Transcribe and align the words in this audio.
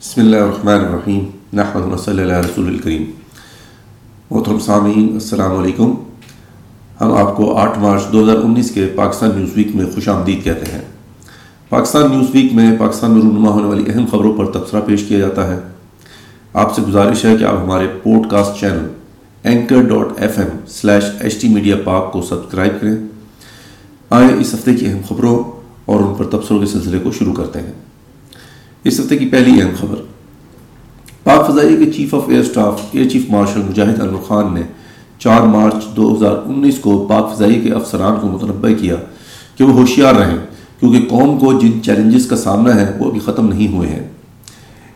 بسم 0.00 0.20
اللہ 0.20 0.36
الرحمن 0.36 0.84
الرحیم 0.84 1.24
نحمد 1.52 2.00
صلی 2.00 2.22
اللہ 2.22 2.32
رسول 2.32 2.66
الکریم۔ 2.66 3.04
محترم 4.30 4.58
سامعین، 4.58 5.12
السلام 5.12 5.58
علیکم۔ 5.58 5.94
ہم 7.00 7.12
آپ 7.12 7.36
کو 7.36 7.56
آٹھ 7.56 7.78
مارچ 7.78 8.02
دو 8.12 8.24
ہزار 8.24 8.36
انیس 8.36 8.70
کے 8.70 8.92
پاکستان 8.96 9.30
نیوز 9.36 9.50
ویک 9.54 9.76
میں 9.76 9.86
خوش 9.94 10.08
آمدید 10.08 10.44
کہتے 10.44 10.72
ہیں۔ 10.72 10.80
پاکستان 11.68 12.10
نیوز 12.10 12.26
ویک 12.32 12.52
میں 12.52 12.78
پاکستان 12.78 13.10
میں 13.10 13.22
رونما 13.22 13.48
ہونے 13.48 13.66
والی 13.66 13.84
اہم 13.90 14.06
خبروں 14.10 14.38
پر 14.38 14.46
تبصرہ 14.46 14.80
پیش 14.80 15.04
کیا 15.04 15.18
جاتا 15.18 15.48
ہے۔ 15.48 15.60
آپ 16.52 16.74
سے 16.74 16.82
گزارش 16.82 17.24
ہے 17.24 17.36
کہ 17.36 17.44
آپ 17.44 17.56
ہمارے 17.62 17.86
podcast 18.30 18.60
channel 18.60 18.86
anchor 19.42 19.82
dot 19.82 20.06
F 20.16 20.38
M 20.38 20.66
slash 20.68 21.04
H 21.20 21.40
T 21.40 21.48
media 21.48 21.76
Pak 21.84 22.12
کو 22.12 22.22
سبسکرائب 22.22 22.72
کریں۔ 22.80 22.96
آئیں 24.10 24.40
اس 24.40 24.54
ہفتے 24.54 24.74
کی 24.74 24.86
اہم 24.86 25.00
خبروں 25.08 25.44
اور 25.84 26.00
ان 26.00 26.14
پر 26.14 26.24
تبصروں 26.24 26.60
کے 26.60 26.66
سلسلے 26.66 26.98
کو 26.98 27.12
شروع 27.12 27.34
کرتے 27.34 27.60
ہیں۔ 27.60 27.87
اس 28.88 29.00
ہفتے 29.00 29.16
کی 29.16 29.26
پہلی 29.26 29.60
اہم 29.62 29.70
خبر۔ 29.80 29.96
پاک 31.24 31.46
فضائیہ 31.46 31.76
کے 31.76 31.90
chief 31.92 32.14
of 32.14 32.28
air 32.28 32.42
staff, 32.42 32.80
air 32.92 33.08
chief 33.08 33.30
marshal 33.30 33.62
Mujahid 33.62 34.00
Anwar 34.00 34.22
Khan 34.26 34.54
نے 34.54 34.62
چار 35.18 35.40
مارچ 35.40 35.84
دو 35.96 36.14
ہزار 36.14 36.32
انیس 36.46 36.78
کو 36.78 37.06
پاک 37.08 37.34
فضائیہ 37.34 37.62
کے 37.62 37.72
افسران 37.72 38.14
کو 38.20 38.28
متنبع 38.28 38.68
کیا 38.80 38.94
کہ 39.56 39.64
وہ 39.64 39.72
ہوشیار 39.72 40.14
رہیں، 40.14 40.36
کیونکہ 40.80 41.06
قوم 41.08 41.38
کو 41.38 41.52
جن 41.52 41.82
چیلنجز 41.82 42.26
کا 42.26 42.36
سامنا 42.36 42.74
ہے 42.74 42.92
وہ 42.98 43.08
ابھی 43.08 43.20
ختم 43.20 43.48
نہیں 43.48 43.68
ہوئے 43.68 43.88
ہیں۔ 43.88 44.08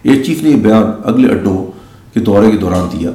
ایئر 0.02 0.24
چیف 0.24 0.42
نے 0.42 0.50
یہ 0.50 0.56
بیان 0.56 0.84
اگلے 1.04 1.28
اڈوں 1.28 1.66
کے 2.14 2.20
دورے 2.20 2.50
کے 2.50 2.56
دوران 2.56 2.86
دیا۔ 2.92 3.10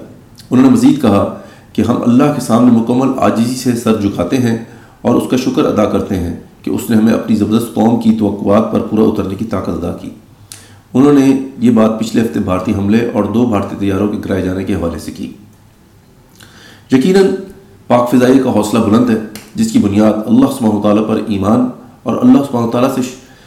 انہوں 0.52 0.66
نے 0.66 0.72
مزید 0.72 1.02
کہا 1.02 1.42
کہ 1.74 1.82
ہم 1.82 2.02
اللہ 2.02 2.34
کے 2.36 2.42
سامنے 2.42 2.72
مکمل 2.72 3.08
آجزی 3.18 3.56
سے 3.56 3.76
سر 3.76 4.02
جھکاتے 4.02 4.38
ہیں 4.38 4.58
اور 5.02 5.16
اس 5.16 5.30
کا 5.30 5.38
شکر 5.38 5.66
ادا 5.66 5.86
کرتے 5.86 6.16
ہیں 6.16 6.36
کہ 6.62 6.70
اس 6.70 6.90
نے 6.90 6.96
ہمیں 6.96 7.14
اپنی 7.14 7.36
زبردست 7.36 7.74
قوم 7.74 8.00
کی 8.02 8.16
توقعات 8.20 8.72
پر 8.72 8.80
پورا 8.80 9.04
اترنے 9.04 9.36
کی 9.36 9.46
طاقت 9.46 9.70
ادا 9.70 9.92
کی۔ 10.02 10.10
انہوں 10.94 11.14
نے 11.14 11.50
یہ 11.60 11.72
بات 11.72 12.00
پچھلے 12.00 12.22
ہفتے 12.22 12.40
بھارتی 12.40 12.74
حملے 12.74 13.10
اور 13.14 13.24
دو 13.24 13.46
بھارتی 13.46 13.76
طیاروں 13.80 14.08
کے 14.08 14.18
گرائے 14.26 14.42
جانے 14.42 14.64
کے 14.64 14.76
حوالے 14.76 15.00
سے 15.00 15.12
کی۔ 15.12 15.34
یقیناً 16.92 17.24
پاک 17.88 18.12
فضائی 18.12 18.40
کا 18.40 18.50
حوصلہ 18.50 18.80
بلند 18.80 19.10
ہے، 19.10 19.16
جس 19.56 19.72
کی 19.72 19.80
بنیاد 19.80 20.14
اللہ 20.26 20.46
سبحانہ 20.60 20.82
تعالیٰ 20.82 21.08
پر 21.08 21.20
ایمان 21.28 21.68
اور 22.04 22.18
اللہ 22.18 22.38
سبحانہ 22.38 22.72
تعالیٰ 22.72 22.96
سے 22.96 23.02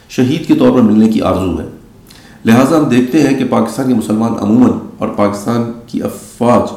شہید 0.09 0.47
کے 0.47 0.55
طور 0.55 0.71
پر 0.71 0.81
ملنے 0.81 1.09
کی 1.09 1.21
آرزو 1.21 1.59
ہے۔ 1.59 1.65
لہٰذا 2.45 2.77
ہم 2.77 2.83
دیکھتے 2.83 3.23
ہیں 3.23 3.37
کہ 3.37 3.45
پاکستان 3.49 3.87
کے 3.87 3.93
مسلمان 3.93 4.33
عموماً 4.39 4.71
اور 4.97 5.09
پاکستان 5.09 5.71
کی 5.87 6.03
افواج 6.03 6.73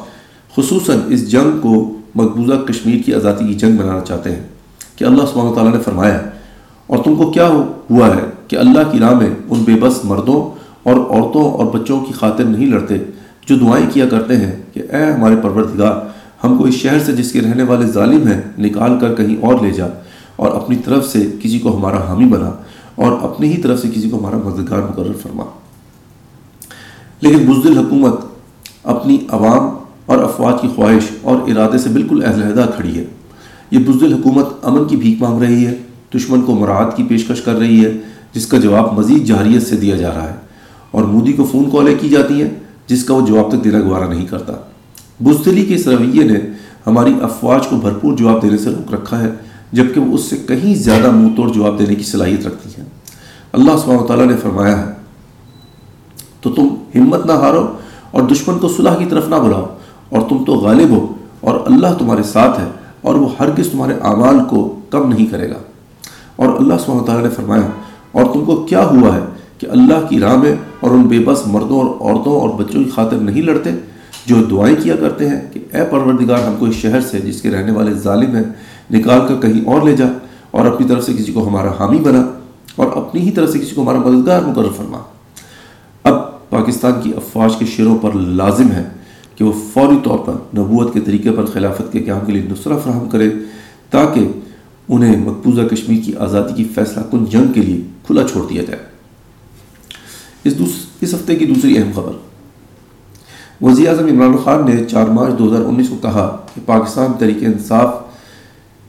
خصوصاً 0.55 0.99
اس 1.07 1.31
جنگ 1.31 1.59
کو 1.59 1.97
مقبوضہ 2.15 2.53
کشمیر 2.53 3.03
کی 3.05 3.13
آزادی 3.13 3.47
کی 3.47 3.53
جنگ 3.53 3.77
بنانا 3.77 3.99
چاہتے 3.99 4.35
ہیں 4.35 4.43
کہ 4.95 5.03
اللہ 5.03 5.23
سبحانہ 5.33 5.55
تعالیٰ 5.55 5.73
نے 5.73 5.79
فرمایا 5.79 6.19
اور 6.87 6.97
تم 7.03 7.15
کو 7.15 7.31
کیا 7.31 7.47
ہوا 7.47 8.07
ہے 8.07 8.21
کہ 8.47 8.55
اللہ 8.55 8.79
کی 8.91 8.99
راہ 8.99 9.13
میں 9.13 9.29
ان 9.49 9.63
بے 9.63 9.73
بس 9.79 10.05
مردوں 10.05 10.54
اور 10.85 10.95
عورتوں 10.95 11.51
اور 11.51 11.65
بچوں 11.65 11.99
کی 11.99 12.13
خاطر 12.13 12.43
نہیں 12.43 12.65
لڑتے، 12.65 12.95
جو 13.47 13.55
دعائیں 13.55 13.85
کیا 13.93 14.05
کرتے 14.07 14.35
ہیں 14.35 14.51
کہ 14.73 14.81
اے 14.91 15.03
ہمارے 15.11 15.35
پروردگار، 15.41 15.95
ہم 16.45 16.57
کو 16.57 16.63
اس 16.65 16.73
شہر 16.73 16.99
سے 16.99 17.11
جس 17.11 17.31
کے 17.31 17.41
رہنے 17.41 17.63
والے 17.63 17.85
ظالم 17.87 18.27
ہیں، 18.27 18.41
نکال 18.59 18.99
کر 18.99 19.15
کہیں 19.15 19.35
اور 19.41 19.55
لے 19.61 19.71
جا 19.71 19.87
اور 20.35 20.51
اپنی 20.51 20.75
طرف 20.75 21.07
سے 21.07 21.31
کسی 21.41 21.59
کو 21.59 21.77
ہمارا 21.77 22.07
حامی 22.07 22.25
بنا 22.25 22.51
اور 22.95 23.11
اپنی 23.21 23.53
ہی 23.53 23.61
طرف 23.61 23.81
سے 23.81 23.87
کسی 23.95 24.09
کو 24.09 24.17
ہمارا 24.17 24.37
مددگار 24.37 24.81
مقرر 24.81 25.13
فرما۔ 25.21 25.43
لیکن 27.21 27.37
بزدل 27.37 27.77
حکومت 27.77 28.13
اپنی 28.83 29.17
عوام 29.29 29.77
اور 30.05 30.17
افواج 30.17 30.61
کی 30.61 30.67
خواہش 30.75 31.03
اور 31.21 31.37
ارادے 31.47 31.77
سے 31.77 31.89
بالکل 31.89 32.23
علیحدہ 32.25 32.65
کھڑی 32.75 32.99
ہے۔ 32.99 33.05
یہ 33.71 33.79
بزدل 33.79 34.13
حکومت 34.13 34.45
امن 34.63 34.85
کی 34.85 34.95
بھیک 34.95 35.21
مانگ 35.21 35.41
رہی 35.41 35.65
ہے، 35.65 35.77
دشمن 36.15 36.41
کو 36.41 36.55
مراعات 36.55 36.97
کی 36.97 37.03
پیشکش 37.03 37.41
کر 37.41 37.53
رہی 37.53 37.85
ہے، 37.85 37.91
جس 38.33 38.47
کا 38.47 38.57
جواب 38.57 38.93
مزید 38.93 39.25
جہریت 39.25 39.63
سے 39.63 39.75
دیا 39.75 39.95
جا 39.95 40.09
رہا 40.09 40.29
ہے۔ 40.29 40.44
اور 40.95 41.03
مودی 41.03 41.33
کو 41.33 41.45
فون 41.51 41.69
کالیں 41.69 41.95
کی 41.99 42.09
جاتی 42.09 42.41
ہیں 42.41 42.49
جس 42.87 43.03
کا 43.03 43.13
وہ 43.13 43.25
جواب 43.27 43.49
تک 43.51 43.63
دینا 43.63 43.79
گوارا 43.79 44.07
نہیں 44.07 44.25
کرتا۔ 44.25 44.53
بزدلی 45.19 45.65
کے 45.65 45.75
اس 45.75 45.87
رویے 45.87 46.23
نے 46.23 46.39
ہماری 46.87 47.13
افواج 47.21 47.67
کو 47.67 47.75
بھرپور 47.75 48.15
جواب 48.17 48.41
دینے 48.41 48.57
سے 48.57 48.69
روک 48.69 48.93
رکھا 48.93 49.19
ہے، 49.19 49.29
جبکہ 49.71 49.99
وہ 50.01 50.13
اس 50.13 50.23
سے 50.23 50.37
کہیں 50.47 50.73
زیادہ 50.75 51.11
منہ 51.11 51.35
توڑ 51.35 51.47
جواب 51.49 51.79
دینے 51.79 51.95
کی 51.95 52.03
صلاحیت 52.03 52.45
رکھتی 52.47 52.69
ہیں۔ 52.77 52.87
اللہ 53.53 53.77
سبحانہ 53.83 54.05
تعالیٰ 54.07 54.25
نے 54.25 54.35
فرمایا 54.37 54.77
ہے، 54.79 54.91
تو 56.41 56.49
تم 56.51 56.67
ہمت 56.95 57.25
نہ 57.25 57.31
ہارو 57.41 57.65
اور 58.11 58.23
دشمن 58.23 58.59
کو 58.59 58.67
صلح 58.67 58.97
کی 58.97 59.05
طرف 59.05 59.27
نہ 59.29 59.35
بلاؤ، 59.35 59.65
اور 60.09 60.29
تم 60.29 60.43
تو 60.43 60.53
غالب 60.55 60.89
ہو 60.89 61.05
اور 61.39 61.59
اللہ 61.65 61.97
تمہارے 61.99 62.23
ساتھ 62.23 62.59
ہے 62.59 62.67
اور 63.01 63.15
وہ 63.15 63.29
ہرگز 63.39 63.69
تمہارے 63.71 63.93
اعمال 64.01 64.37
کو 64.49 64.61
کم 64.89 65.09
نہیں 65.09 65.25
کرے 65.25 65.49
گا۔ 65.49 65.59
اور 66.35 66.55
اللہ 66.59 66.73
سبحانہ 66.85 67.05
تعالیٰ 67.05 67.23
نے 67.23 67.29
فرمایا، 67.29 67.67
اور 68.11 68.33
تم 68.33 68.45
کو 68.45 68.55
کیا 68.69 68.85
ہوا 68.85 69.15
ہے؟ 69.15 69.21
کہ 69.57 69.67
اللہ 69.71 70.07
کی 70.09 70.19
راہ 70.19 70.35
میں 70.37 70.55
اور 70.79 70.91
ان 70.91 71.01
بے 71.01 71.19
بس 71.19 71.41
مردوں 71.47 71.79
اور 71.79 71.85
عورتوں 71.85 72.39
اور 72.41 72.49
بچوں 72.49 72.83
کی 72.83 72.89
خاطر 72.89 73.17
نہیں 73.17 73.41
لڑتے، 73.41 73.69
جو 74.25 74.35
دعائیں 74.43 74.75
کیا 74.83 74.95
کرتے 74.95 75.29
ہیں 75.29 75.39
کہ 75.53 75.59
اے 75.73 75.83
پروردگار، 75.91 76.37
ہم 76.37 76.55
کو 76.59 76.65
اس 76.65 76.75
شہر 76.75 77.01
سے 77.01 77.19
جس 77.19 77.41
کے 77.41 77.49
رہنے 77.49 77.71
والے 77.71 77.93
ظالم 77.93 78.35
ہیں، 78.35 78.43
نکال 78.91 79.19
کر 79.27 79.41
کہیں 79.41 79.65
اور 79.65 79.81
لے 79.81 79.95
جا 79.95 80.05
اور 80.51 80.65
اپنی 80.65 80.87
طرف 80.87 81.05
سے 81.05 81.13
کسی 81.13 81.31
کو 81.31 81.47
ہمارا 81.47 81.71
حامی 81.79 81.99
بنا 81.99 82.21
اور 82.75 82.87
اپنی 82.95 83.21
ہی 83.21 83.31
طرف 83.31 83.49
سے 83.49 83.59
کسی 83.59 83.75
کو 83.75 83.81
ہمارا 83.81 83.97
مددگار 83.97 84.41
مقرر 84.41 84.71
فرما۔ 84.77 84.97
اب 86.03 86.49
پاکستان 86.49 87.01
کی 87.03 87.11
افواج 87.15 87.55
کے 87.59 87.65
شعروں 87.65 87.97
پر 87.97 88.13
لازم 88.13 88.71
ہے 88.71 88.83
کہ 89.35 89.43
وہ 89.43 89.51
فوری 89.73 89.97
طور 90.03 90.17
پر 90.17 90.33
نبوت 90.57 90.93
کے 90.93 90.99
طریقے 90.99 91.31
پر 91.31 91.45
خلافت 91.45 91.91
کے 91.91 91.99
قیام 91.99 92.25
کے 92.25 92.31
لیے 92.31 92.41
نصرہ 92.51 92.77
فراہم 92.83 93.09
کرے، 93.09 93.29
تاکہ 93.89 94.27
انہیں 94.89 95.17
مقبوضہ 95.17 95.61
کشمیر 95.61 96.03
کی 96.05 96.15
آزادی 96.15 96.53
کی 96.55 96.63
فیصلہ 96.75 97.03
کن 97.11 97.25
جنگ 97.25 97.53
کے 97.53 97.61
لیے 97.61 97.81
کھلا 98.07 98.27
چھوڑ 98.27 98.45
دیا 98.49 98.63
جائے۔ 98.63 98.94
اس 100.45 100.59
دوس، 100.59 100.69
اس 101.01 101.13
ہفتے 101.13 101.35
کی 101.35 101.45
دوسری 101.45 101.77
اہم 101.77 101.91
خبر۔ 101.95 102.11
وزیر 103.61 103.87
اعظم 103.89 104.05
عمران 104.05 104.35
خان 104.43 104.65
نے 104.65 104.85
چار 104.85 105.07
مارچ 105.07 105.39
دو 105.39 105.47
ہزار 105.47 105.65
انیس 105.65 105.89
کو 105.89 105.95
کہا 106.01 106.45
کہ 106.53 106.61
پاکستان 106.65 107.13
تحریک 107.19 107.37
انصاف 107.41 107.93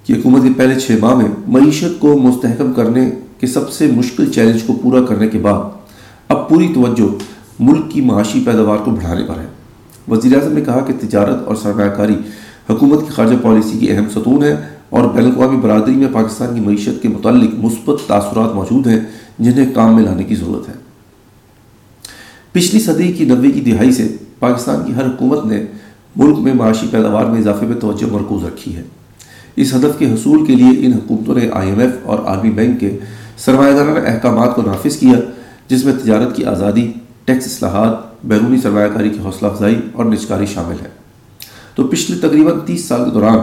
کی 0.05 0.13
حکومت 0.13 0.43
کے 0.43 0.49
پہلے 0.57 0.81
چھ 0.81 0.91
ماہ 1.01 1.15
میں 1.15 1.29
معیشت 1.47 2.01
کو 2.01 2.19
مستحکم 2.19 2.73
کرنے 2.73 3.11
کے 3.41 3.47
سب 3.47 3.71
سے 3.71 3.87
مشکل 3.87 4.33
چیلنج 4.33 4.63
کو 4.63 4.73
پورا 4.83 5.05
کرنے 5.05 5.29
کے 5.29 5.39
بعد 5.39 5.63
اب 6.29 6.49
پوری 6.49 6.73
توجہ 6.75 7.15
ملک 7.61 7.91
کی 7.91 8.01
معاشی 8.01 8.43
پیداوار 8.47 8.79
کو 8.79 8.91
بڑھانے 8.91 9.23
پر 9.23 9.41
ہے۔ 9.41 9.47
وزیر 10.09 10.35
اعظم 10.35 10.53
نے 10.53 10.61
کہا 10.61 10.81
کہ 10.81 10.93
تجارت 11.01 11.47
اور 11.47 11.57
سرمایہ 11.57 11.91
کاری 11.91 12.15
حکومت 12.71 13.01
کی 13.01 13.11
خارجہ 13.11 13.37
پالیسی 13.43 13.79
کی 13.79 13.91
اہم 13.91 14.05
ستون 14.11 14.43
ہے 14.43 14.57
اور 14.91 15.09
بین 15.15 15.25
الاقوامی 15.25 15.57
برادری 15.57 15.95
میں 15.95 16.09
پاکستان 16.13 16.55
کی 16.55 16.61
معیشت 16.61 17.03
کے 17.03 17.09
متعلق 17.09 17.55
مثبت 17.55 18.09
تاثرات 18.09 18.55
موجود 18.55 18.87
ہیں 18.87 19.01
جنہیں 19.39 19.75
کام 19.75 19.95
میں 19.95 20.05
لانے 20.05 20.25
کی 20.25 20.35
ضرورت 20.35 20.69
ہے۔ 20.69 20.86
پچھلی 22.57 22.81
صدی 22.81 23.13
کی 23.13 23.25
نوے 23.25 23.51
کی 23.51 23.61
دہائی 23.61 23.93
سے 23.93 24.17
پاکستان 24.39 24.85
کی 24.87 24.95
ہر 24.95 25.07
حکومت 25.07 25.47
نے 25.47 25.65
ملک 26.17 26.39
میں 26.39 26.55
معاشی 26.55 26.87
پیداوار 26.91 27.25
میں 27.25 27.39
اضافے 27.39 27.67
میں 27.67 27.81
توجہ 27.81 28.13
مرکوز 28.13 28.45
رکھی 28.45 28.77
ہے۔ 28.77 28.83
اس 29.57 29.75
ہدف 29.75 29.99
کے 29.99 30.15
حصول 30.15 30.47
کے 30.47 30.55
لیے 30.55 30.87
ان 30.87 30.93
حکومتوں 30.93 31.35
نے 31.35 31.49
آئی 31.53 31.71
ایم 31.71 31.79
ایف 31.79 31.91
اور 32.03 32.19
عالمی 32.19 32.51
بینک 32.51 32.81
کے 32.81 32.99
سرمایہ 33.37 33.73
دارانہ 33.73 33.99
احکامات 34.07 34.55
کو 34.55 34.63
نافذ 34.63 34.97
کیا، 34.97 35.21
جس 35.69 35.85
میں 35.85 35.93
تجارت 35.93 36.37
کی 36.37 36.45
آزادی، 36.45 36.93
ٹیکس 37.25 37.47
اصلاحات، 37.47 38.27
بیرونی 38.27 38.57
سرمایہ 38.57 38.89
کاری 38.89 39.11
کی 39.11 39.19
حوصلہ 39.25 39.49
افزائی 39.49 39.77
اور 39.93 40.05
نجکاری 40.05 40.47
شامل 40.47 40.77
ہے۔ 40.83 40.89
تو 41.75 41.87
پچھلے 41.87 42.19
تقریباً 42.19 42.59
تیس 42.67 42.85
سال 42.85 43.05
کے 43.05 43.11
دوران 43.11 43.39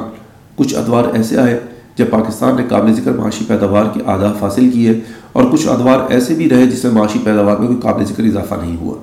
کچھ 0.56 0.76
ادوار 0.76 1.04
ایسے 1.14 1.38
آئے 1.38 1.60
جب 1.98 2.06
پاکستان 2.10 2.56
نے 2.56 2.64
قابل 2.70 2.94
ذکر 2.94 3.12
معاشی 3.12 3.46
پیداوار 3.48 3.86
کی 3.94 4.00
آدھا 4.06 4.34
حاصل 4.42 4.70
کی 4.70 4.88
ہے 4.88 4.94
اور 5.34 5.44
کچھ 5.52 5.68
ادوار 5.68 6.00
ایسے 6.10 6.34
بھی 6.34 6.50
رہے 6.50 6.66
جس 6.66 6.84
میں 6.84 6.92
معاشی 6.92 7.20
پیداوار 7.24 7.58
میں 7.58 7.68
کوئی 7.68 7.80
قابل 7.82 8.06
ذکر 8.06 8.24
اضافہ 8.24 8.56
نہیں 8.62 8.78
ہوا۔ 8.78 8.96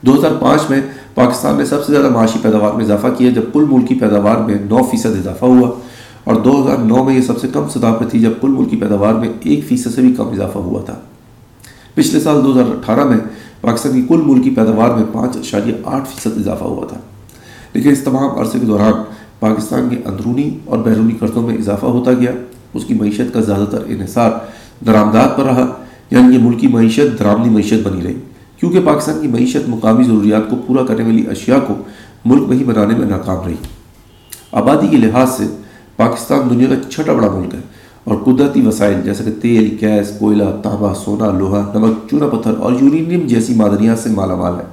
دو 0.00 0.14
ہزار 0.14 0.30
پانچ 0.40 0.62
میں 0.70 0.80
پاکستان 1.14 1.56
نے 1.56 1.64
سب 1.64 1.84
سے 1.84 1.92
زیادہ 1.92 2.10
معاشی 2.10 2.38
پیداوار 2.42 2.72
میں 2.72 2.84
اضافہ 2.84 3.06
کیا 3.18 3.30
جب 3.30 3.42
کل 3.52 3.64
ملکی 3.70 3.94
پیداوار 3.94 4.36
میں 4.36 4.54
نو 4.54 4.82
فیصد 4.82 5.06
اضافہ 5.06 5.44
ہوا 5.44 5.70
اور 6.24 6.34
دو 6.34 6.64
ہزار 6.64 6.76
نو 6.76 7.04
میں 7.04 7.14
یہ 7.14 7.20
سب 7.20 7.40
سے 7.40 7.48
کم 7.52 7.68
سطح 7.68 7.92
پہ 8.00 8.04
تھی 8.04 8.20
جب 8.20 8.30
کل 8.40 8.48
ملکی 8.48 8.76
پیداوار 8.76 9.14
میں 9.14 9.28
ایک 9.40 9.64
فیصد 9.68 9.94
سے 9.94 10.00
بھی 10.00 10.14
کم 10.14 10.28
اضافہ 10.28 10.58
ہوا 10.58 10.82
تھا۔ 10.82 10.94
پچھلے 11.94 12.20
سال 12.20 12.44
دو 12.44 12.52
ہزار 12.52 12.64
اٹھارہ 12.64 13.04
میں 13.04 13.16
پاکستان 13.60 13.92
کی 13.92 14.02
کل 14.08 14.22
ملکی 14.24 14.50
پیداوار 14.50 14.90
میں 14.90 15.04
پانچ 15.12 15.36
اشاریہ 15.36 15.74
آٹھ 15.84 16.08
فیصد 16.08 16.38
اضافہ 16.38 16.64
ہوا 16.64 16.86
تھا۔ 16.86 16.96
لیکن 17.72 17.90
اس 17.90 18.00
تمام 18.04 18.38
عرصے 18.38 18.58
کے 18.58 18.66
دوران 18.66 18.92
پاکستان 19.42 19.88
کے 19.88 19.96
اندرونی 20.04 20.58
اور 20.64 20.78
بیرونی 20.78 21.14
قرضوں 21.20 21.42
میں 21.42 21.54
اضافہ 21.54 21.86
ہوتا 21.86 22.12
گیا۔ 22.12 22.30
اس 22.74 22.84
کی 22.84 22.94
معیشت 22.94 23.34
کا 23.34 23.40
زیادہ 23.40 23.64
تر 23.70 23.82
انحصار 23.86 24.30
درآمدات 24.86 25.36
پر 25.36 25.44
رہا 25.44 25.66
یعنی 26.10 26.34
یہ 26.34 26.42
ملکی 26.42 26.66
معیشت 26.66 27.18
درآمدی 27.18 27.50
معیشت 27.50 27.86
بنی 27.86 28.02
رہی۔ 28.02 28.14
کیونکہ 28.56 28.80
پاکستان 28.84 29.20
کی 29.20 29.28
معیشت 29.28 29.68
مقامی 29.68 30.04
ضروریات 30.04 30.50
کو 30.50 30.56
پورا 30.66 30.84
کرنے 30.84 31.04
والی 31.04 31.24
اشیاء 31.30 31.58
کو 31.66 31.74
ملک 32.24 32.48
میں 32.48 32.56
ہی 32.56 32.64
بنانے 32.64 32.94
میں 32.94 33.06
ناکام 33.06 33.46
رہی۔ 33.46 33.54
آبادی 34.52 34.88
کے 34.88 34.96
لحاظ 34.96 35.30
سے 35.30 35.44
پاکستان 35.96 36.50
دنیا 36.50 36.66
کا 36.68 36.90
چھٹا 36.90 37.12
بڑا 37.12 37.30
ملک 37.30 37.54
ہے 37.54 37.60
اور 38.04 38.16
قدرتی 38.16 38.66
وسائل 38.66 39.00
جیسے 39.04 39.24
کہ 39.24 39.30
تیل، 39.40 39.76
گیس، 39.80 40.12
کوئلہ 40.18 40.44
تانبا 40.62 40.94
سونا، 40.94 41.38
لوہا، 41.38 41.72
نمک، 41.74 42.10
چونا 42.10 42.26
پتھر 42.26 42.52
اور 42.58 42.72
یورینیم 42.80 43.26
جیسی 43.26 43.54
معدنیات 43.54 43.98
سے 43.98 44.10
مالا 44.10 44.34
مال 44.34 44.54
ہے۔ 44.54 44.64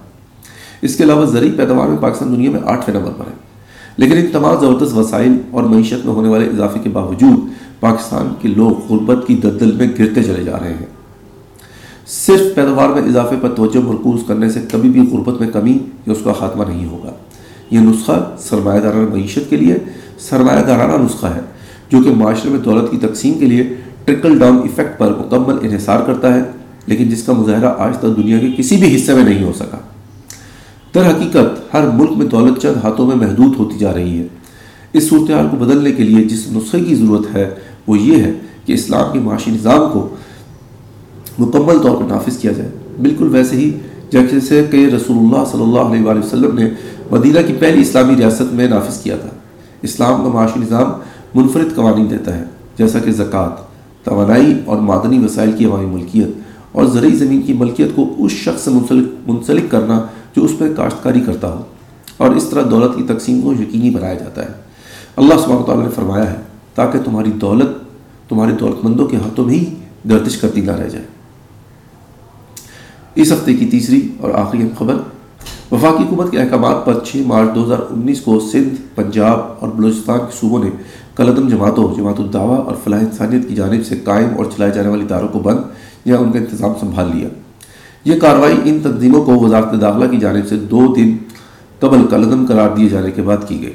اس 0.81 0.95
کے 0.95 1.03
علاوہ 1.03 1.25
زرعی 1.25 1.51
پیداوار 1.51 1.87
میں 1.87 1.97
پاکستان 1.97 2.35
دنیا 2.35 2.51
میں 2.51 2.59
آٹھویں 2.65 2.99
نمبر 2.99 3.11
پر 3.17 3.25
ہے۔ 3.27 3.48
لیکن 3.99 4.17
ان 4.17 4.27
تمام 4.31 4.59
زبردست 4.59 4.97
وسائل 4.97 5.33
اور 5.51 5.63
معیشت 5.63 6.05
میں 6.05 6.13
ہونے 6.13 6.29
والے 6.29 6.45
اضافے 6.45 6.79
کے 6.83 6.89
باوجود 6.89 7.39
پاکستان 7.79 8.27
کے 8.41 8.47
لوگ 8.47 8.91
غربت 8.91 9.27
کی 9.27 9.35
ددل 9.35 9.71
میں 9.71 9.87
گرتے 9.99 10.23
چلے 10.23 10.43
جا 10.43 10.59
رہے 10.59 10.73
ہیں۔ 10.73 10.85
صرف 12.07 12.55
پیداوار 12.55 12.89
میں 12.89 13.01
اضافے 13.01 13.35
پر 13.41 13.49
توجہ 13.49 13.79
مرکوز 13.79 14.21
کرنے 14.27 14.49
سے 14.49 14.59
کبھی 14.71 14.89
بھی 14.89 15.01
غربت 15.11 15.41
میں 15.41 15.47
کمی 15.47 15.77
یا 16.05 16.11
اس 16.11 16.17
کا 16.23 16.33
خاتمہ 16.33 16.63
نہیں 16.63 16.85
ہوگا۔ 16.85 17.11
یہ 17.71 17.79
نسخہ 17.79 18.35
سرمایہ 18.39 18.79
دارانہ 18.79 19.09
معیشت 19.09 19.49
کے 19.49 19.57
لیے 19.57 19.75
سرمایہ 20.19 20.63
دارانہ 20.63 21.03
نسخہ 21.03 21.27
ہے، 21.27 21.41
جو 21.89 22.01
کہ 22.03 22.09
معاشرے 22.09 22.51
میں 22.51 22.59
دولت 22.59 22.91
کی 22.91 22.97
تقسیم 22.97 23.39
کے 23.39 23.45
لیے 23.45 23.75
ٹرکل 24.05 24.39
ڈاؤن 24.39 24.57
ایفیکٹ 24.57 24.99
پر 24.99 25.13
مکمل 25.17 25.57
انحصار 25.61 25.99
کرتا 25.99 26.33
ہے، 26.33 26.41
لیکن 26.85 27.09
جس 27.09 27.23
کا 27.23 27.33
مظاہرہ 27.33 27.73
آج 27.77 27.97
تک 27.97 28.17
دنیا 28.17 28.39
کے 28.39 28.47
کسی 28.57 28.77
بھی 28.77 28.95
حصے 28.95 29.13
میں 29.13 29.23
نہیں 29.23 29.43
ہو 29.43 29.51
سکا۔ 29.55 29.77
در 30.95 31.09
حقیقت 31.09 31.73
ہر 31.73 31.87
ملک 31.87 32.11
میں 32.17 32.25
دولت 32.25 32.61
چند 32.61 32.77
ہاتھوں 32.83 33.05
میں 33.07 33.15
محدود 33.15 33.55
ہوتی 33.59 33.77
جا 33.77 33.93
رہی 33.93 34.17
ہے۔ 34.19 34.27
اس 34.93 35.09
صورتحال 35.09 35.47
کو 35.51 35.57
بدلنے 35.57 35.91
کے 35.91 36.03
لیے 36.03 36.23
جس 36.23 36.47
نسخے 36.51 36.79
کی 36.79 36.95
ضرورت 36.95 37.35
ہے، 37.35 37.49
وہ 37.87 37.97
یہ 37.99 38.23
ہے 38.23 38.31
کہ 38.65 38.73
اسلام 38.73 39.11
کے 39.13 39.19
معاشی 39.19 39.51
نظام 39.51 39.89
کو 39.93 40.07
مکمل 41.39 41.79
طور 41.79 41.97
پر 41.97 42.03
نافذ 42.03 42.37
کیا 42.37 42.51
جائے۔ 42.51 42.69
بالکل 43.01 43.27
ویسے 43.31 43.55
ہی، 43.55 43.71
جیسے 44.11 44.63
کہ 44.71 44.85
رسول 44.85 45.17
اللہ 45.17 45.43
صلی 45.51 45.61
اللہ 45.61 45.79
علیہ 45.79 46.05
وآلہ 46.05 46.19
وسلم 46.19 46.57
نے 46.59 46.69
مدینہ 47.11 47.39
کی 47.47 47.53
پہلی 47.59 47.81
اسلامی 47.81 48.15
ریاست 48.15 48.53
میں 48.53 48.67
نافذ 48.67 49.01
کیا 49.03 49.15
تھا۔ 49.15 49.29
اسلام 49.81 50.23
کا 50.23 50.29
معاشی 50.29 50.59
نظام 50.59 50.91
منفرد 51.35 51.75
قوانین 51.75 52.09
دیتا 52.09 52.37
ہے، 52.37 52.43
جیسا 52.77 52.99
کہ 52.99 53.11
زکوٰۃ، 53.11 53.55
توانائی 54.03 54.53
اور 54.65 54.77
معدنی 54.77 55.19
وسائل 55.25 55.51
کی 55.51 55.65
عوامی 55.65 55.85
ملکیت 55.85 56.27
اور 56.71 56.85
زرعی 56.85 57.15
زمین 57.15 57.41
کی 57.41 57.53
ملکیت 57.53 57.95
کو 57.95 58.13
اس 58.17 58.31
شخص 58.31 58.61
سے 58.61 58.71
منسلک 58.71 59.29
منسلک 59.29 59.71
کرنا 59.71 59.99
جو 60.39 60.45
اس 60.45 60.57
پہ 60.57 60.73
کاشتکاری 60.73 61.21
کرتا 61.21 61.47
ہو 61.47 61.61
اور 62.17 62.31
اس 62.31 62.49
طرح 62.49 62.61
دولت 62.71 62.95
کی 62.97 63.03
تقسیم 63.03 63.41
کو 63.41 63.53
یقینی 63.53 63.89
بنایا 63.89 64.13
جاتا 64.13 64.41
ہے۔ 64.41 64.53
اللہ 65.15 65.33
سبحانہ 65.33 65.65
تعالیٰ 65.65 65.83
نے 65.83 65.91
فرمایا 65.95 66.31
ہے، 66.31 66.37
تاکہ 66.75 66.99
تمہاری 66.99 67.31
دولت 67.31 67.77
تمہارے 68.29 68.51
دولت 68.51 68.85
مندوں 68.85 69.05
کے 69.05 69.17
ہاتھوں 69.17 69.45
میں 69.45 69.53
ہی 69.53 69.65
گردش 70.09 70.37
کرتی 70.37 70.61
نہ 70.61 70.71
رہ 70.71 70.89
جائے۔ 70.89 71.05
اس 73.15 73.31
ہفتے 73.31 73.53
کی 73.53 73.65
تیسری 73.65 74.07
اور 74.19 74.31
آخری 74.33 74.69
خبر، 74.77 74.95
وفاقی 75.71 76.03
حکومت 76.03 76.31
کے 76.31 76.39
احکامات 76.39 76.85
پر 76.85 77.03
چھ 77.03 77.15
مارچ 77.15 77.55
دو 77.55 77.63
ہزار 77.65 77.79
انیس 77.89 78.21
کو 78.21 78.39
سندھ، 78.39 78.75
پنجاب 78.95 79.39
اور 79.59 79.69
بلوچستان 79.69 80.19
کے 80.19 80.37
صوبوں 80.39 80.63
نے 80.63 80.69
کلدم 81.15 81.47
جماعتوں، 81.47 81.95
جماعت 81.95 82.19
الدعوہ 82.19 82.55
اور 82.55 82.75
فلاح 82.83 82.99
انسانیت 82.99 83.49
کی 83.49 83.55
جانب 83.55 83.85
سے 83.85 83.95
قائم 84.03 84.29
اور 84.37 84.45
چلائے 84.45 84.71
جانے 84.71 84.89
والی 84.89 85.03
اداروں 85.03 85.27
کو 85.27 85.39
بند 85.39 85.59
یا 86.05 86.17
ان 86.17 86.31
کا 86.31 86.39
انتظام 86.39 86.73
سنبھال 86.79 87.11
لیا۔ 87.15 87.29
یہ 88.05 88.19
کارروائی 88.19 88.57
ان 88.63 88.79
تنظیموں 88.83 89.23
کو 89.23 89.39
وزارت 89.39 89.81
داخلہ 89.81 90.05
کی 90.05 90.17
جانب 90.17 90.47
سے 90.47 90.55
دو 90.55 90.93
دن 90.93 91.15
قبل 91.79 92.07
کلدم 92.09 92.45
قرار 92.45 92.69
دیے 92.77 92.89
جانے 92.89 93.11
کے 93.11 93.21
بعد 93.21 93.47
کی 93.47 93.61
گئی۔ 93.61 93.73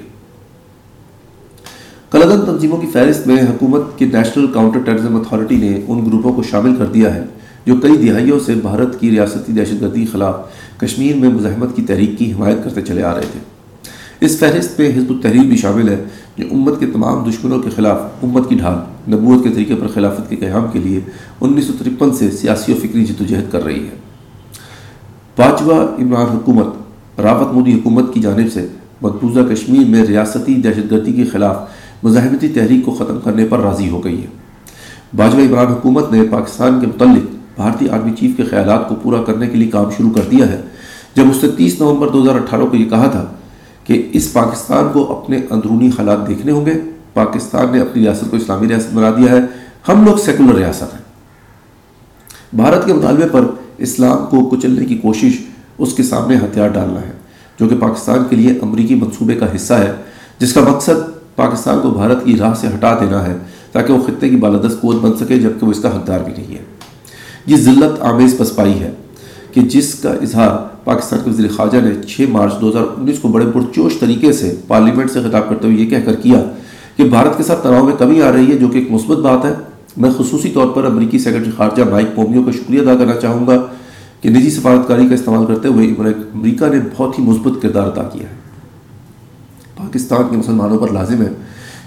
کلدم 2.10 2.44
تنظیموں 2.44 2.78
کی 2.78 2.86
فہرست 2.92 3.26
میں 3.26 3.42
حکومت 3.42 3.98
کی 3.98 4.04
نیشنل 4.04 4.46
کاؤنٹر 4.46 4.80
ٹیرزم 4.80 5.16
اتھارٹی 5.16 5.56
نے 5.56 5.80
ان 5.88 6.06
گروپوں 6.06 6.32
کو 6.32 6.42
شامل 6.42 6.76
کر 6.76 6.86
دیا 6.86 7.14
ہے 7.14 7.24
جو 7.66 7.74
کئی 7.76 7.96
دہائیوں 7.96 8.40
سے 8.40 8.54
بھارت 8.54 9.00
کی 9.00 9.10
ریاستی 9.10 9.52
دہشت 9.52 9.80
گردی 9.80 10.00
کے 10.00 10.12
خلاف 10.12 10.34
کشمیر 10.78 11.16
میں 11.16 11.28
مزاحمت 11.28 11.76
کی 11.76 11.82
تحریک 11.82 12.18
کی 12.18 12.32
حمایت 12.32 12.64
کرتے 12.64 12.82
چلے 12.82 13.02
آ 13.02 13.14
رہے 13.14 13.26
تھے۔ 13.32 13.40
اس 14.20 14.38
فہرست 14.38 14.80
میں 14.80 14.88
حزب 14.88 15.10
التحریر 15.10 15.42
بھی 15.42 15.56
شامل 15.56 15.88
ہے 15.88 16.04
جو 16.36 16.46
امت 16.50 16.80
کے 16.80 16.86
تمام 16.86 17.30
دشمنوں 17.30 17.58
کے 17.58 17.70
خلاف 17.70 18.00
امت 18.22 18.48
کی 18.48 18.54
ڈھال، 18.54 19.10
نبوت 19.10 19.42
کے 19.44 19.48
طریقے 19.48 19.74
پر 19.74 19.86
خلافت 19.86 20.30
کے 20.30 20.36
قیام 20.36 20.66
کے 20.72 20.78
لیے 20.78 21.00
انیس 21.40 21.64
سو 21.64 21.72
ترپن 21.78 22.14
سے 22.14 22.30
سیاسی 22.30 22.72
و 22.72 22.76
فکری 22.82 23.04
جدوجہد 23.04 23.52
کر 23.52 23.64
رہی 23.64 23.86
ہے۔ 23.86 24.13
باجوہ 25.38 25.74
عمران 25.74 26.26
حکومت 26.26 26.66
راوت 27.20 27.54
مودی 27.54 27.74
حکومت 27.74 28.14
کی 28.14 28.20
جانب 28.20 28.52
سے 28.52 28.66
مقبوضہ 29.02 29.54
کشمیر 29.54 29.86
میں 29.88 30.04
ریاستی 30.04 30.54
دہشت 30.54 30.90
گردی 30.90 31.12
کے 31.12 31.24
خلاف 31.24 31.56
مزاحمتی 32.02 32.48
تحریک 32.48 32.84
کو 32.84 32.92
ختم 32.92 33.18
کرنے 33.24 33.44
پر 33.44 33.58
راضی 33.58 33.90
ہو 33.90 34.04
گئی 34.04 34.22
ہے۔ 34.22 34.26
باجوہ 35.16 35.40
عمران 35.40 35.66
حکومت 35.66 36.12
نے 36.12 36.22
پاکستان 36.30 36.80
کے 36.80 36.86
متعلق 36.86 37.34
بھارتی 37.56 37.88
آرمی 37.88 38.12
چیف 38.12 38.36
کے 38.36 38.44
خیالات 38.44 38.88
کو 38.88 38.94
پورا 38.94 39.22
کرنے 39.22 39.46
کے 39.46 39.56
لیے 39.56 39.70
کام 39.70 39.90
شروع 39.90 40.10
کر 40.10 40.20
دیا 40.30 40.48
ہے۔ 40.48 40.60
جب 41.14 41.24
اس 41.30 41.44
نے 41.44 41.50
تیس 41.56 41.80
نومبر 41.80 42.08
دو 42.08 42.22
ہزار 42.22 42.34
اٹھارہ 42.34 42.62
کو 42.62 42.76
یہ 42.76 42.84
کہا 42.84 43.06
تھا 43.06 43.24
کہ 43.84 44.08
اس 44.12 44.32
پاکستان 44.32 44.88
کو 44.92 45.18
اپنے 45.18 45.38
اندرونی 45.50 45.88
حالات 45.88 46.28
دیکھنے 46.28 46.52
ہوں 46.52 46.66
گے، 46.66 46.72
پاکستان 47.14 47.66
نے 47.72 47.80
اپنی 47.80 48.02
ریاست 48.02 48.30
کو 48.30 48.36
اسلامی 48.36 48.68
ریاست 48.68 48.94
بنا 48.94 49.10
دیا 49.10 49.32
ہے۔ 49.32 49.40
ہم 49.88 50.04
لوگ 50.04 50.16
سیکولر 50.16 50.54
ریاست 50.54 50.94
ہیں۔ 50.94 51.02
بھارت 52.52 52.86
کے 52.86 52.92
مطالبے 52.92 53.28
پر 53.32 53.44
اسلام 53.78 54.24
کو 54.30 54.44
کچلنے 54.46 54.86
کی 54.86 54.96
کوشش 54.96 55.38
اس 55.78 55.92
کے 55.94 56.02
سامنے 56.02 56.36
ہتھیار 56.36 56.68
ڈالنا 56.68 57.00
ہے، 57.00 57.12
جو 57.60 57.68
کہ 57.68 57.76
پاکستان 57.76 58.24
کے 58.30 58.36
لیے 58.36 58.52
امریکی 58.62 58.94
منصوبے 58.94 59.34
کا 59.34 59.46
حصہ 59.54 59.74
ہے، 59.74 59.92
جس 60.38 60.52
کا 60.52 60.60
مقصد 60.60 61.12
پاکستان 61.36 61.80
کو 61.82 61.90
بھارت 61.90 62.24
کی 62.24 62.36
راہ 62.36 62.54
سے 62.54 62.66
ہٹا 62.66 62.94
دینا 63.00 63.26
ہے 63.26 63.36
تاکہ 63.72 63.92
وہ 63.92 64.02
خطے 64.06 64.28
کی 64.28 64.36
بالادست 64.36 64.80
قوت 64.80 65.02
بن 65.02 65.16
سکے 65.16 65.38
جبکہ 65.38 65.66
وہ 65.66 65.70
اس 65.70 65.80
کا 65.80 65.96
حقدار 65.96 66.20
بھی 66.20 66.32
نہیں 66.32 66.54
ہے۔ 66.54 66.62
یہ 67.46 67.56
ذلت 67.56 68.02
آمیز 68.02 68.36
پسپائی 68.38 68.78
ہے 68.80 68.90
کہ 69.52 69.60
جس 69.60 69.94
کا 69.94 70.10
اظہار 70.22 70.56
پاکستان 70.84 71.18
کے 71.24 71.30
وزیر 71.30 71.48
خارجہ 71.56 71.78
نے 71.78 71.90
چھ 72.08 72.30
مارچ 72.30 72.60
دو 72.60 72.68
ہزار 72.68 72.86
انیس 72.98 73.18
کو 73.18 73.28
بڑے 73.28 73.46
پرچوش 73.54 73.98
طریقے 74.00 74.32
سے 74.32 74.54
پارلیمنٹ 74.66 75.10
سے 75.10 75.22
خطاب 75.22 75.48
کرتے 75.48 75.66
ہوئے 75.66 75.76
یہ 75.76 75.90
کہہ 75.90 76.04
کر 76.04 76.14
کیا 76.14 76.42
کہ 76.96 77.04
بھارت 77.04 77.36
کے 77.36 77.42
ساتھ 77.42 77.62
تناؤ 77.62 77.84
میں 77.84 77.94
کمی 77.98 78.22
آ 78.22 78.32
رہی 78.32 78.50
ہے، 78.52 78.56
جو 78.58 78.68
کہ 78.68 78.78
ایک 78.78 78.90
مثبت 78.90 79.18
بات 79.18 79.44
ہے۔ 79.44 79.54
میں 79.96 80.10
خصوصی 80.18 80.50
طور 80.50 80.66
پر 80.66 80.84
امریکی 80.84 81.18
سیکرٹری 81.18 81.50
خارجہ 81.56 81.82
مائک 81.82 82.14
پومیو 82.14 82.42
کا 82.42 82.50
شکریہ 82.50 82.80
ادا 82.80 82.94
کرنا 82.94 83.14
چاہوں 83.14 83.46
گا 83.46 83.66
کہ 84.20 84.30
نجی 84.30 84.50
سفارتکاری 84.50 85.08
کا 85.08 85.14
استعمال 85.14 85.46
کرتے 85.46 85.68
ہوئے 85.68 85.94
امریکہ 86.34 86.66
نے 86.66 86.76
بہت 86.96 87.18
ہی 87.18 87.24
مثبت 87.24 87.62
کردار 87.62 87.86
ادا 87.86 88.02
کیا 88.02 88.22
ہے۔ 88.22 88.34
پاکستان 89.76 90.22
کے 90.30 90.36
مسلمانوں 90.36 90.78
پر 90.78 90.92
لازم 90.92 91.22
ہے 91.22 91.28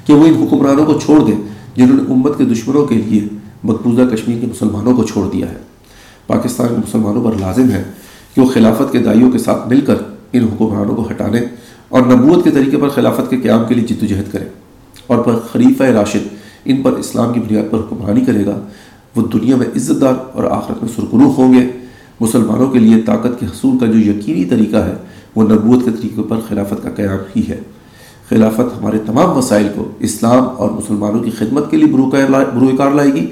کہ 0.05 0.13
وہ 0.13 0.27
ان 0.27 0.33
حکمرانوں 0.33 0.85
کو 0.85 0.99
چھوڑ 0.99 1.19
دیں 1.19 1.35
جنہوں 1.75 1.95
نے 1.95 2.13
امت 2.13 2.37
کے 2.37 2.45
دشمنوں 2.45 2.85
کے 2.85 2.95
لیے 2.95 3.27
مقبوضہ 3.63 4.01
کشمیر 4.01 4.37
کے 4.41 4.47
مسلمانوں 4.47 4.95
کو 4.95 5.03
چھوڑ 5.03 5.29
دیا 5.33 5.49
ہے۔ 5.49 5.57
پاکستان 6.27 6.67
کے 6.67 6.77
مسلمانوں 6.77 7.23
پر 7.23 7.31
لازم 7.39 7.71
ہے 7.71 7.83
کہ 8.35 8.41
وہ 8.41 8.47
خلافت 8.47 8.91
کے 8.91 8.99
دائیوں 8.99 9.31
کے 9.31 9.37
ساتھ 9.37 9.67
مل 9.67 9.81
کر 9.81 9.95
ان 10.33 10.43
حکمرانوں 10.43 10.95
کو 10.95 11.07
ہٹانے 11.11 11.41
اور 11.89 12.01
نبوت 12.01 12.43
کے 12.43 12.51
طریقے 12.51 12.77
پر 12.77 12.89
خلافت 12.89 13.29
کے 13.29 13.37
قیام 13.37 13.63
کے 13.67 13.75
لیے 13.75 13.87
جد 13.87 14.03
و 14.03 14.05
جہد 14.05 14.31
کریں۔ 14.31 14.49
اور 15.07 15.17
پر 15.17 15.35
خلیفہ 15.51 15.83
راشد 15.83 16.36
ان 16.67 16.81
پر 16.81 16.91
اسلام 16.91 17.33
کی 17.33 17.39
بنیاد 17.39 17.71
پر 17.71 17.79
حکمرانی 17.79 18.21
کرے 18.21 18.45
گا، 18.45 18.59
وہ 19.15 19.27
دنیا 19.27 19.55
میں 19.55 19.65
عزت 19.75 20.01
دار 20.01 20.13
اور 20.33 20.43
آخرت 20.43 20.83
میں 20.83 20.91
سرکروح 20.95 21.33
ہوں 21.33 21.53
گے۔ 21.53 21.67
مسلمانوں 22.19 22.67
کے 22.67 22.79
لیے 22.79 23.01
طاقت 23.01 23.39
کے 23.39 23.45
حصول 23.45 23.77
کا 23.77 23.85
جو 23.85 23.99
یقینی 23.99 24.45
طریقہ 24.45 24.77
ہے، 24.77 24.93
وہ 25.35 25.43
نبوت 25.43 25.85
کے 25.85 25.91
طریقے 25.91 26.21
پر 26.29 26.37
خلافت 26.47 26.83
کا 26.83 26.89
قیام 26.89 27.17
ہی 27.35 27.41
ہے۔ 27.49 27.59
خلافت 28.29 28.81
ہمارے 28.81 28.97
تمام 29.05 29.37
وسائل 29.37 29.67
کو 29.75 29.91
اسلام 29.99 30.43
اور 30.57 30.71
مسلمانوں 30.71 31.19
کی 31.19 31.31
خدمت 31.31 31.71
کے 31.71 31.77
لیے 31.77 31.93
بروئے 31.93 32.77
کار 32.77 32.91
لائے 32.91 33.13
گی۔ 33.13 33.27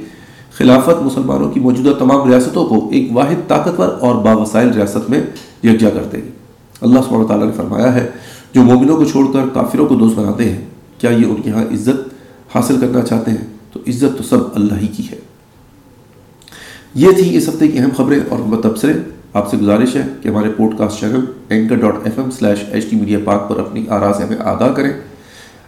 خلافت 0.58 1.02
مسلمانوں 1.02 1.52
کی 1.52 1.60
موجودہ 1.60 2.00
تمام 2.00 2.30
ریاستوں 2.30 2.66
کو 2.66 2.90
ایک 2.92 3.08
واحد 3.12 3.48
طاقتور 3.48 3.88
اور 3.88 4.16
باوسائل 4.16 4.70
ریاست 4.70 5.10
میں 5.10 5.22
یکجا 5.64 5.90
کر 5.90 6.04
دے 6.12 6.18
گی۔ 6.18 6.30
اللہ 6.82 7.00
سبحانہ 7.08 7.28
تعالیٰ 7.28 7.46
نے 7.46 7.52
فرمایا 7.52 7.94
ہے، 7.94 8.10
جو 8.54 8.62
مومنوں 8.62 8.98
کو 8.98 9.06
چھوڑ 9.06 9.26
کر 9.34 9.42
کافروں 9.54 9.86
کو 9.86 9.96
دوست 9.96 10.18
بناتے 10.18 10.50
ہیں، 10.52 10.62
کیا 10.98 11.10
یہ 11.10 11.26
ان 11.26 11.42
کے 11.42 11.50
یہاں 11.50 11.64
عزت 11.64 12.15
حاصل 12.56 12.78
کرنا 12.82 13.02
چاہتے 13.02 13.32
ہیں، 13.32 13.48
تو 13.72 13.80
عزت 13.88 14.18
تو 14.18 14.24
سب 14.24 14.38
اللہ 14.56 14.74
ہی 14.82 14.88
کی 14.88 15.04
ہے۔ 15.12 15.18
یہ 16.96 17.12
تھی 17.12 17.38
اس 17.38 17.50
ہفتے 17.50 17.68
کی 17.68 17.80
اہم 17.80 17.90
خبریں 17.98 18.20
اور 18.30 18.40
تبصرے۔ 18.64 18.94
آپ 19.34 19.52
سے 19.52 19.58
گزارش 19.58 19.96
ہے 19.96 20.08
کہ 20.22 20.30
ہمارے 20.30 20.50
podcast 20.78 21.00
channel 21.00 21.20
anchor 21.50 21.76
dot 21.76 21.96
F 22.04 22.20
M 22.20 22.32
slash 22.32 22.60
H 22.72 22.90
T 22.90 22.96
media 22.96 23.20
Pak 23.26 23.50
پر 23.50 23.60
اپنی 23.60 23.86
آراز 23.90 24.22
ہمیں 24.22 24.38
آگاہ 24.40 24.72
کریں۔ 24.72 24.94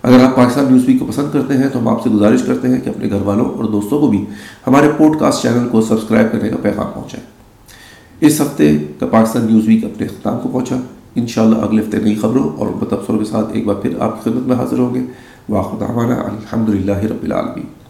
اگر 0.03 0.23
آپ 0.23 0.35
پاکستان 0.35 0.65
نیوز 0.69 0.83
ویک 0.87 0.99
کو 0.99 1.05
پسند 1.05 1.25
کرتے 1.33 1.53
ہیں، 1.53 1.69
تو 1.73 1.79
ہم 1.79 1.87
آپ 1.87 2.03
سے 2.03 2.09
گزارش 2.09 2.41
کرتے 2.47 2.67
ہیں 2.67 2.81
کہ 2.81 2.89
اپنے 2.89 3.09
گھر 3.09 3.21
والوں 3.21 3.45
اور 3.45 3.63
دوستوں 3.63 3.99
کو 3.99 4.07
بھی 4.07 4.25
ہمارے 4.67 4.89
پوڈ 4.97 5.19
کاسٹ 5.19 5.41
چینل 5.41 5.69
کو 5.69 5.81
سبسکرائب 5.81 6.31
کرنے 6.31 6.49
کا 6.49 6.55
پیغام 6.61 6.85
پہنچائیں۔ 6.93 7.27
اس 8.21 8.41
ہفتے 8.41 8.77
کا 8.99 9.05
پاکستان 9.05 9.45
نیوز 9.45 9.67
ویک 9.67 9.85
اپنے 9.85 10.05
اختتام 10.05 10.39
کو 10.39 10.49
پہنچا۔ 10.49 10.75
انشاءاللہ 11.15 11.55
اگلے 11.55 11.81
ہفتے 11.81 11.97
نئی 11.97 12.15
خبروں 12.15 12.49
اور 12.49 12.67
تبصروں 12.89 13.19
کے 13.19 13.25
ساتھ 13.25 13.47
ایک 13.53 13.65
بار 13.65 13.75
پھر 13.75 13.99
آپ 13.99 14.23
کی 14.23 14.29
خدمت 14.29 14.47
میں 14.47 14.55
حاضر 14.55 14.79
ہوں 14.79 14.95
گے۔ 14.95 14.99
واقع 15.49 15.75
الحمد 16.25 16.69
للہ 16.69 16.97
رب 16.97 17.23
العالمین۔ 17.23 17.86